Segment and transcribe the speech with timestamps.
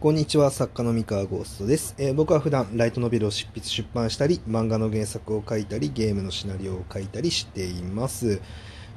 [0.00, 8.40] こんにちは、作家の三河ゴーストです、えー僕は普段ライトノベルを執筆出版したり、漫画の原作を書いたり、ゲームのシナリオを書いたりしています。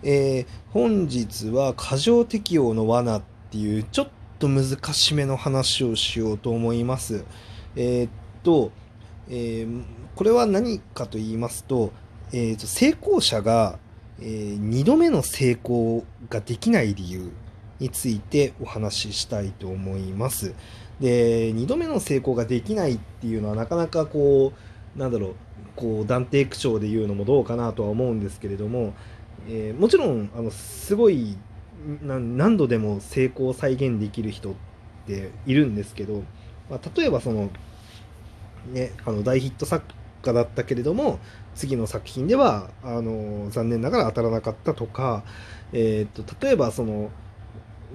[0.04, 7.26] えー本日は過剰適応の罠っていうちょっと難しめの話をしようと思います。
[7.76, 8.12] えーっ
[8.44, 8.72] と、
[9.28, 9.66] え
[10.16, 11.94] これは何かと言いますと、
[12.32, 13.80] えーと成功者が、
[14.20, 17.32] え2度目の成功ができない理由
[17.82, 20.54] についてお話ししたいと思います。
[21.00, 24.54] で2度目の成功ができないっていうのはなかなかこ
[24.96, 25.36] うなんだろう
[25.76, 28.94] こう断定口調で言うのもどうかなとは思うんですけれども、
[29.50, 31.36] えーもちろんあのすごい
[32.04, 34.54] 何度でも成功を再現できる人っ
[35.08, 36.24] ているんですけど、
[36.70, 37.50] まあ、例えばその、
[38.72, 39.84] ね、あの大ヒット作
[40.22, 41.20] 家だったけれども
[41.56, 45.24] 次の作品ではあの残念ながら当たらなかったとか、
[45.74, 47.10] えー、と例えばその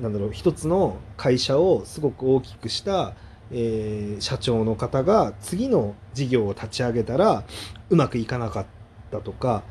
[0.01, 3.15] なんだろう一つの会社をすごく大きくした、
[3.51, 7.45] えー社長の方が次の事業を立ち上げたら
[7.91, 8.67] うまくいかなかっ
[9.11, 9.63] たとか、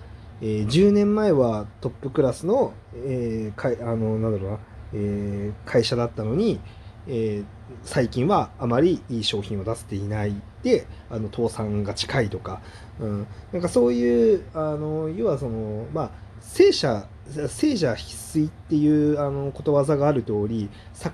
[0.42, 4.60] えー10年前はトップクラスの,、えーかいあのなんだろうな、
[4.94, 6.60] えー会社だったのに、
[7.08, 7.46] えー
[7.84, 12.62] 最近はあまりいい商品を出せていないであの倒産が近いとか、
[13.00, 17.08] うん、なんかそういうあの要はそのまあ聖者
[17.48, 20.70] 聖者必須っていうあのことわざがある通り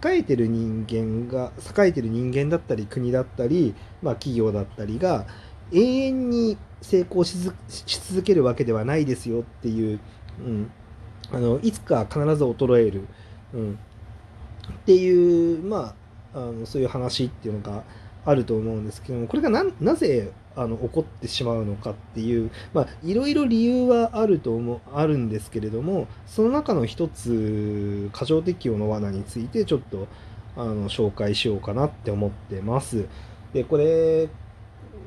[0.05, 5.25] 栄えてる人間が栄えてる人間だったり国だったり、まあ、企業だったりが
[5.71, 7.37] 永遠に成功し
[7.69, 9.99] し続けるわけではないですよっていう、
[10.39, 10.71] うん、
[11.31, 13.07] あのいつか必ず衰える、
[13.53, 13.79] うん、
[14.69, 15.95] っていうま
[16.33, 17.83] ああのそういう話っていうのが
[18.25, 30.07] あると思うんですけどもこれがななぜあの起こってしまうのかっていうまあいろいろ理由はあると思うあるんですけれどもその中の一つ過剰適応の罠についてちょっと
[30.57, 33.05] あの紹介しようかなって思ってます。
[33.53, 34.29] でこれ、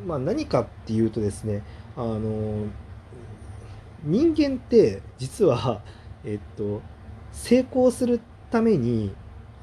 [0.06, 1.62] まあ、何かっていうとですね
[1.96, 2.66] あの
[4.02, 5.82] 人間って実は、
[6.24, 6.82] えっと、
[7.32, 9.14] 成功するために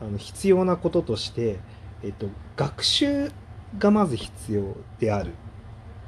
[0.01, 1.59] あの必要なこととして、
[2.03, 3.31] えっと、学習
[3.77, 5.31] がまず必要である。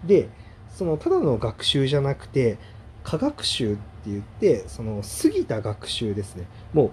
[0.06, 0.30] で
[0.70, 2.58] そのただの学習じゃなくて
[3.04, 6.46] 科学習って言ってその過ぎた学習ですね。
[6.74, 6.92] もう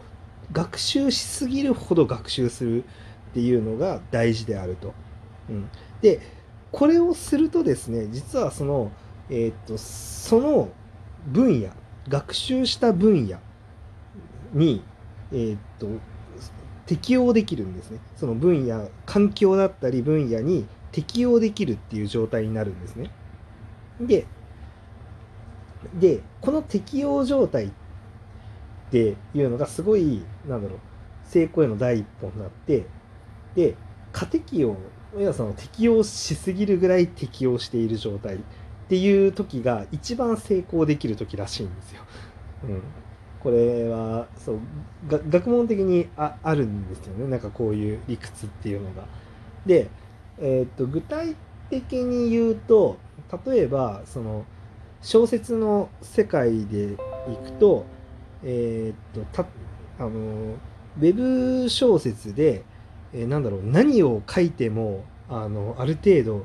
[0.53, 2.87] 学習しすぎるほど学習するっ
[3.34, 4.93] ていうのが大事であると。
[5.48, 5.69] うん、
[6.03, 6.21] で
[6.72, 8.93] これをするとですね実はその、
[9.28, 10.69] えーっとその
[11.27, 11.71] 分野
[12.09, 13.38] 学習した分野
[14.53, 14.82] に、
[15.32, 15.87] えーっと
[16.87, 18.00] 適応できるんですね。
[18.16, 23.11] その分野環境だったり分野に適応できるっていう状態になるんですね
[24.01, 24.27] で
[25.99, 27.71] でこの適応状態っ
[28.91, 30.78] ていうのがすごいなんだろう
[31.25, 32.87] 成功への第一歩になって
[33.55, 33.77] で
[34.12, 34.77] 過適応
[35.19, 38.39] 要はその適応しすぎるぐらい適応している状態っ
[38.89, 42.03] ていう時が一番成功できる時らしいんですよ。
[42.65, 42.83] うん、
[43.41, 44.59] これはそう
[45.09, 49.05] が学問的にああるんですよねなんかこういう理屈っていうのが。
[49.67, 49.89] で、
[50.41, 51.37] えーと具体
[51.69, 52.99] 的に言うと
[53.47, 54.45] 例えばその
[55.03, 56.97] 小説の世界でい
[57.45, 57.84] くと
[58.43, 59.45] えーっと
[59.99, 62.65] あのウェブ小説で、
[63.12, 66.45] えーなんだろう何を書いてもあのある程度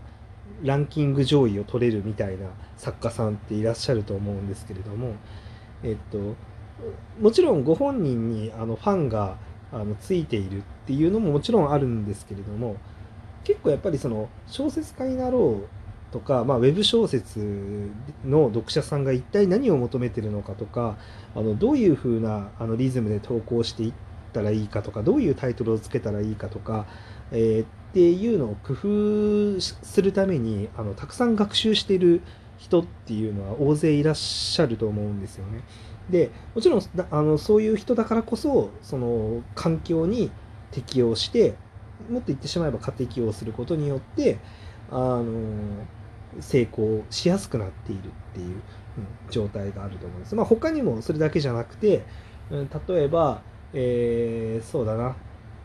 [0.64, 5.14] ランキング上位を取れるみたいな作家さんっていらっしゃると思うんですけれども、
[5.84, 6.36] えっと、
[7.20, 9.38] もちろんご本人にあのファンが
[9.72, 12.78] あのついているっていうのももちろんあるんですけれども
[13.46, 17.90] 結構やっぱりその小説家になろうとか、まあ、ウェブ小説
[18.26, 20.98] の読者さんが一体何を求めてるのかとか
[21.34, 23.94] あのどういう風なあのリズムで投稿していっ
[24.34, 26.86] たらいいかとかどういうタイトルをつけたらいいかとか、
[27.32, 32.22] えーっていうのを工夫するためにあのたくさん学習してる
[32.58, 35.62] 人っていうのは大勢いらっしゃると思うんですよね。
[36.10, 40.30] でもちろんあのそういう人だからこそその環境に
[40.72, 41.56] 適応して
[42.10, 44.40] もっと言ってしまえば過適応することによって
[44.92, 45.26] あの
[46.40, 48.62] 成功しやすくなっているっていう、うん
[49.30, 50.36] 状態があると思うんです。
[50.36, 52.06] まあ、他にもそれだけじゃなくて、
[52.50, 53.42] うん例えば、
[53.74, 55.18] えーそうだな、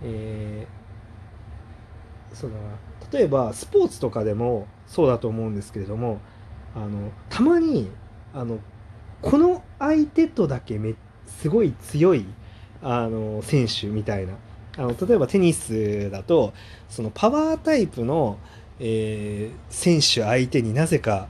[0.03, 2.63] えーそうだな
[3.13, 6.21] 例えばスポーツとかでもそうだと思うんですけれども
[6.75, 7.91] あのたまに
[8.35, 8.59] あの
[9.21, 10.95] この相手とだけめ
[11.27, 12.27] すごい強い
[12.83, 14.35] あの選手みたいな
[14.77, 16.53] あの例えばテニスだと
[16.89, 18.39] そのパワータイプの、
[18.79, 21.29] えー選手相手になぜか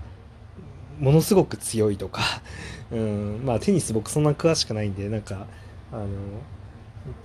[0.99, 2.23] ものすごく強いとか、
[2.93, 5.47] うん、まあテニス僕そんな詳しくないんでなんか
[5.93, 6.07] あの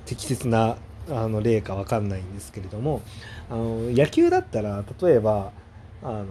[0.05, 0.77] 適切な
[1.09, 3.01] あの例か分かんないんですけれども
[3.49, 5.51] あの野球だったら例えば
[6.01, 6.25] あの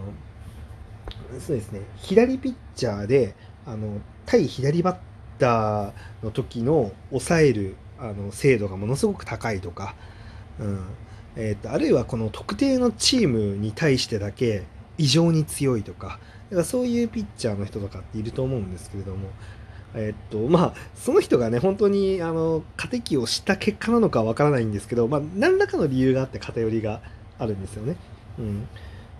[1.39, 3.35] そうですね左ピッチャーで
[3.65, 4.97] あの対左バッ
[5.39, 5.91] ター
[6.23, 9.95] の時の抑えるあの精度がものすごく高いとか、
[10.59, 10.85] うん
[11.35, 14.63] えーと、あるいはこの特定のチームに対してだけ
[14.97, 16.19] 異常に強いとか
[16.49, 19.29] だからそういうピッチャーの人とかっていると思うんですけれども、
[19.93, 27.01] えっとまあ、その人がね本当にあの過適をした結果なのかわからないんですけど、まあ、何らかの理由があって偏りが
[27.39, 27.97] あるんですよね。
[28.39, 28.67] うん、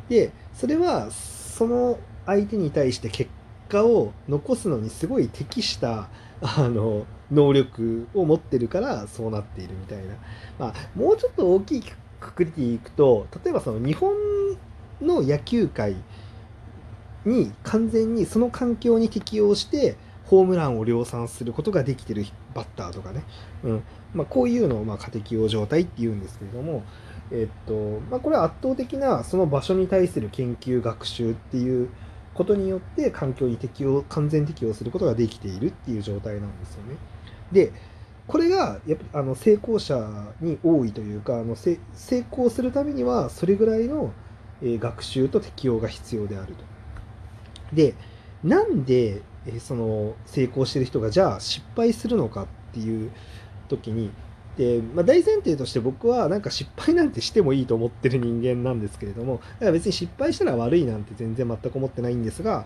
[0.10, 3.30] でそれはその相手に対して結
[3.70, 6.10] 果を残すのにすごい適した
[6.42, 10.16] あの能力を持ってるからそうなっているみたいな、
[10.60, 11.84] まあ、もうちょっと大きい
[12.20, 14.14] くくりでいくと例えばその日本
[15.02, 15.96] の野球界
[17.26, 23.24] に完全にその環境に適応してホームランを量産することができてるバッターとかね、
[23.64, 23.84] うん。
[24.14, 26.84] まあ、こういうのをまあ過適応状態っていうんですけれども、
[27.32, 31.90] えっとまあ、これは圧倒的なその場所に対する研究学習っていう
[32.36, 36.98] ことによって環境に適応完全適応することができているっていう状態なんですよね。
[37.52, 37.72] で
[38.28, 41.80] これがやっぱあの成功者に多いというかあの成
[42.32, 44.12] 功するためにはそれぐらいの、
[44.64, 46.64] え学習と適応が必要であると。
[47.74, 47.94] で
[48.44, 53.12] なんで、えその成功してる人がじゃあ失敗するのかっていう
[53.70, 54.12] 時に
[54.58, 62.66] で、まあ、大前提として僕はなんか失敗なんてしてもいいと思ってる人間なんですけれどもだから別に失敗したら悪いなんて全然全く思ってないんですが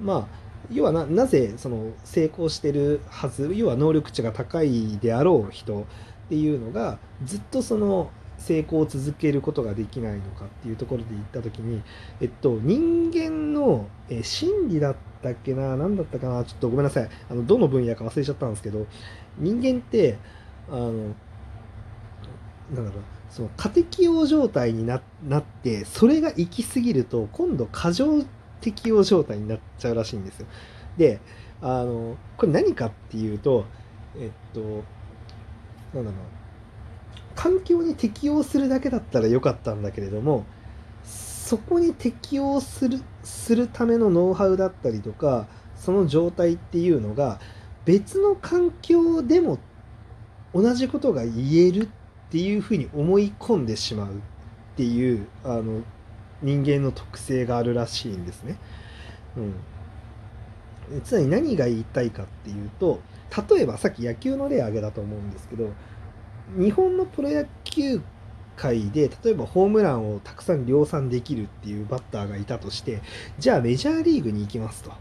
[0.00, 5.84] まあ要はなぜその成功してるはず要は能力値が高いであろう人っ
[6.28, 11.82] ていうのがずっとその成功を続けることができないのかっていうところで言った時に、
[12.20, 17.08] えっと、人間の、え心理だったっけな何だったかなちょっとごめんなさい。
[17.28, 18.86] あのどの分野か忘れちゃったんですけど
[19.38, 20.18] 人間って
[20.70, 21.14] あの
[22.74, 28.24] なんだろうその過適応状態になってそれが行き過ぎると今度過剰
[28.60, 30.46] 適応状態になっちゃうらしいんですよ。
[30.96, 31.20] で
[31.60, 33.64] あのこれ何かっていうと
[34.16, 34.60] えっと
[35.94, 36.12] なんだろう
[37.34, 40.44] 環境に適応するだけだったらよかったんだけれども
[41.04, 47.40] そこに適応するするためのノウハウだったりとかその状態っていうのが
[47.84, 49.58] 別の環境でも
[50.52, 51.88] 同じことが言えるっ
[52.30, 54.10] ていうふうに思い込んでしまうっ
[54.76, 55.82] ていうあの
[56.42, 58.58] 人間の特性があるらしいんですね。
[59.36, 63.00] うん、つまり何が言いたいかっていうと
[63.50, 65.70] 例えばさっき野球の例挙げたと思うんですけど
[66.56, 68.00] 日本のプロ野球
[68.56, 73.00] 界で例えばホームランをたくさん量産できるっていうバッターがいたとして
[73.38, 74.92] じゃあメジャーリーグに行きますと。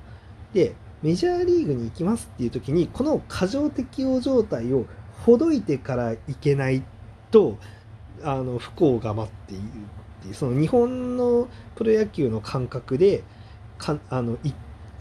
[0.53, 4.85] でメジャーリーグに行きますっていう時にこの過剰適応状態を
[5.25, 6.83] ほどいてからいけない
[7.31, 7.57] と
[8.23, 13.23] あの不幸が待っているっていうその日本のプロ野球の感覚で
[13.77, 14.53] かあの行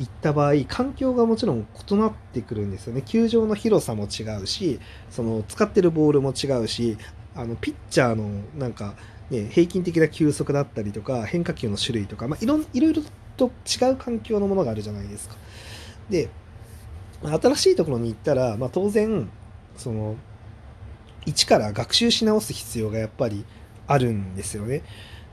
[0.03, 4.81] った場合環境がもちろん異なってくるんですよね球場の広さも違うし
[5.11, 6.99] その使ってるボールも違うし
[7.35, 8.95] あのピッチャーのなんか、
[9.31, 13.03] ね、平均的な球速だったりとか変化球の種類とか、まあ、いろいろ
[13.37, 13.51] と
[13.81, 15.37] 違う環境のものがあるじゃないですか。
[16.09, 16.31] で
[17.23, 19.29] 新しいところに行ったら、まあ、当然
[19.77, 20.17] その
[21.27, 23.45] 一から学習し直す必要がやっぱり
[23.87, 24.83] あるんですよね。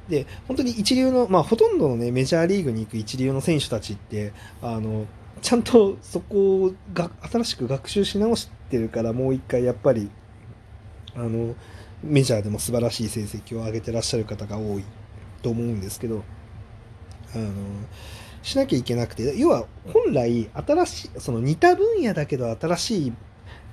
[0.10, 5.06] で本当に一流の、まあ、ほとんどの、ね、メジャーリーグに行く一流の選手たちってあの
[5.42, 10.10] ちゃんとそこをが新しく学習し直してるからもう一回やっぱり
[11.16, 11.56] あの
[12.04, 14.84] メジャーでも素晴らしい成績を上げてらっしゃる方が多い
[15.42, 16.24] と思うんですけど
[17.34, 17.52] あの
[18.42, 23.14] しなきゃいけなくて要は本来新しいその似た分野だけど新しい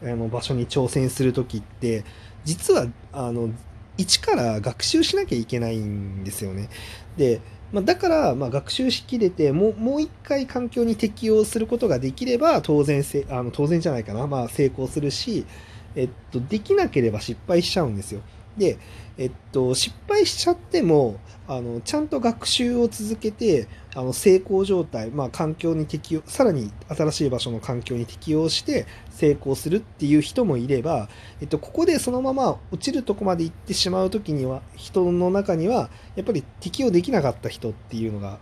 [0.02, 2.04] あの場所に挑戦する時って
[2.44, 3.50] 実はあの
[3.98, 6.70] 一から学習しなきゃいけないんですよね。
[7.16, 7.40] で、
[7.72, 15.44] まあ、だから、ま、学習しきれてもうもう一回環境に適応することができれば当然せあの当然じゃないかな、まあ、成功するし、
[15.94, 18.22] えっと、できなければ失敗しちゃうんですよ。
[18.60, 18.78] で、
[19.18, 31.08] えっと、失敗しちゃってもあのちゃんと学習を続けてあの成功状態、まあ、環境に適応さらに新しい場所の環境に適応して成功するっていう人もいれば、
[31.40, 38.38] えっと、ここでそのまま落ちるとこまで行ってしまう時には人の中にはやっぱり適応できなかった人っていうのが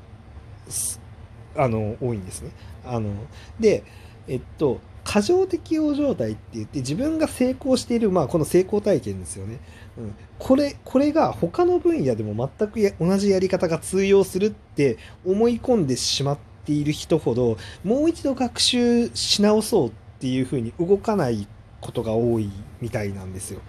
[1.57, 2.51] あの多いんですね。
[2.85, 3.15] あの
[3.59, 3.85] で
[4.27, 9.59] えっと過剰適応状態って言って自分が成功している、まあ、この成功体験ですよね。
[9.97, 21.49] うん、これこれが他の分野でも全く同じやり方が通用するって思い込んでしまっている人ほどもう一度学習し直そうっていうふうに動かない
[21.81, 22.51] ことが多い
[22.83, 23.61] みたいなんですよ。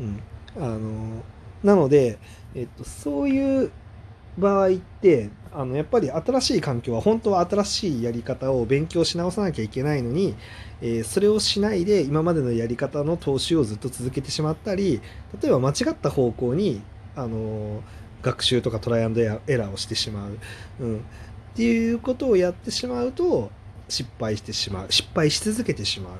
[0.00, 0.22] うん、
[0.56, 1.22] あの
[1.62, 2.18] なので、
[2.54, 3.70] えっと、そういう
[4.38, 10.34] 場合ってあのやっぱり新しい環境は本当は新しいやり方を勉強し直さなきゃいけないのに、
[10.80, 15.02] えー、それをしないで今までのやり方の踏襲をずっと続けてしまったり
[15.42, 16.80] 例えば間違った方向に
[17.14, 17.82] あの
[18.22, 20.38] 学習とかトライアンドエラーをしてしまう、
[20.80, 21.00] うん、っ
[21.54, 23.50] ていうことをやってしまうと
[23.88, 24.86] 失敗してしまう。
[24.90, 26.12] 失敗し続けてしまう。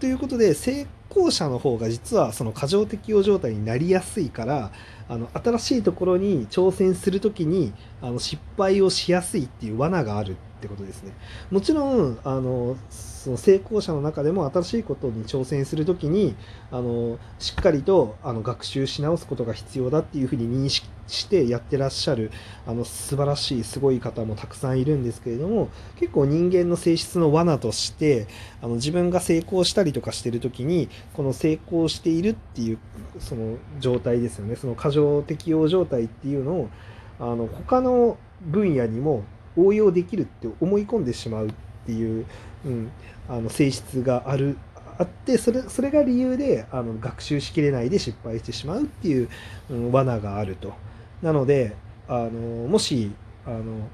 [0.00, 4.70] ということで成功者の方が実はその過剰適応状態になりやすいから
[5.10, 10.36] あの新しいところに挑戦する時にあの失敗をしやすいっていう罠がある。
[10.36, 11.12] っってことですね。
[11.50, 16.34] もちろんあのその成功者の中でも新しいことに挑戦する時に
[16.70, 22.30] あのしっかりとあの学習し直すことが必要だっていうふうに認識してやってらっしゃる
[22.66, 28.26] あの素晴らしいすごい方もたくさんいるんですけれども結構人間の性質の罠として
[28.62, 32.78] あの自分が成功したりとかしてる時にこの成功しているっていう
[33.18, 36.70] その状態ですよねその過剰適応状態っていうのを
[37.18, 39.24] あの他の分野にも
[39.56, 41.52] 応用できるって思い込んでしまうっ
[41.86, 42.26] ていう、
[42.64, 42.90] うん、
[43.28, 44.56] あの性質がある
[44.98, 49.28] あってそれそれが理由であの学習しきれないで失敗してしまうっていう、
[49.70, 50.74] うん、罠があると。
[51.22, 51.74] なので
[52.08, 52.30] あの
[52.68, 53.12] もし
[53.46, 53.88] あの、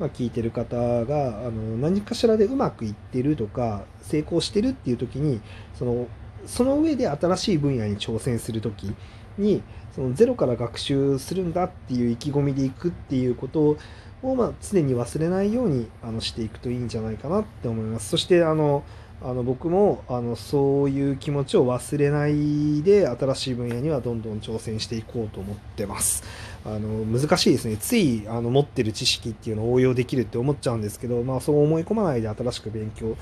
[0.00, 5.40] まあ、聞いてる方があの何かしらでうまくいってるとか成功してるっていう時に
[5.74, 6.06] その
[6.46, 8.94] その上で新しい分野に挑戦する時
[9.36, 9.62] に
[9.94, 13.76] そのゼロから学習するんだっていう意気込みでいくっていうことを
[14.22, 18.10] を、まあ、常に忘れないようにあのしていくといいんじゃないかなって思います。
[18.10, 18.84] そしてあの
[19.20, 26.22] あの僕もあのそういう気持ちを忘れないで新しい分野にはどんどん挑戦していこうと思ってます。
[26.64, 33.16] あの難しいですねついあの持ってる知識っていうのを応用できるって思っちゃうんですけど、まあ、そう思い込まないで新しく勉強、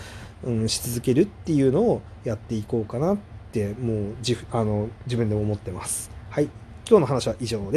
[0.44, 3.18] うん、し続けるっていうのをやっていこうかなっ
[3.52, 6.10] てもうじあの自分で思ってます。
[6.30, 6.48] はい
[6.88, 7.74] 今日の話は以上です。